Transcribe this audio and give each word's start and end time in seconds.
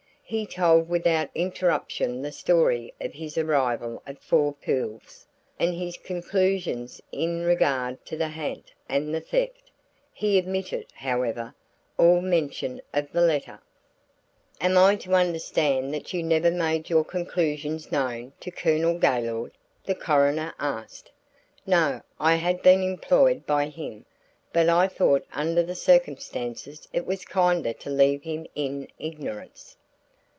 He 0.23 0.45
told 0.45 0.87
without 0.87 1.29
interruption 1.35 2.21
the 2.21 2.31
story 2.31 2.93
of 3.01 3.11
his 3.11 3.37
arrival 3.37 4.01
at 4.07 4.23
Four 4.23 4.53
Pools 4.53 5.27
and 5.59 5.75
his 5.75 5.97
conclusions 5.97 7.01
in 7.11 7.43
regard 7.43 8.05
to 8.05 8.15
the 8.15 8.29
ha'nt 8.29 8.71
and 8.87 9.13
the 9.13 9.19
theft; 9.19 9.69
he 10.13 10.39
omitted, 10.41 10.85
however, 10.93 11.53
all 11.97 12.21
mention 12.21 12.79
of 12.93 13.11
the 13.11 13.19
letter. 13.19 13.59
"Am 14.61 14.77
I 14.77 14.95
to 14.95 15.15
understand 15.15 15.93
that 15.93 16.13
you 16.13 16.23
never 16.23 16.49
made 16.49 16.89
your 16.89 17.03
conclusions 17.03 17.91
known 17.91 18.31
to 18.39 18.51
Colonel 18.51 18.97
Gaylord?" 18.99 19.51
the 19.83 19.95
coroner 19.95 20.53
asked. 20.59 21.11
"No, 21.65 22.01
I 22.21 22.35
had 22.35 22.61
been 22.61 22.83
employed 22.83 23.45
by 23.45 23.65
him, 23.67 24.05
but 24.53 24.69
I 24.69 24.87
thought 24.87 25.25
under 25.33 25.61
the 25.61 25.75
circumstances 25.75 26.87
it 26.93 27.05
was 27.05 27.25
kinder 27.25 27.73
to 27.73 27.89
leave 27.89 28.23
him 28.23 28.47
in 28.55 28.87
ignorance." 28.97 29.75